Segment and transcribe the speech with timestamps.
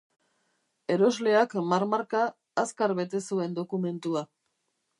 [0.93, 2.23] Erosleak marmarka,
[2.63, 4.25] azkar bete zuen dokumentua.